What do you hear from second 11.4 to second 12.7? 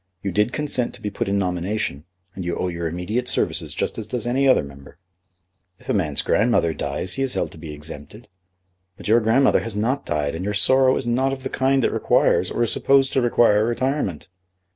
the kind that requires or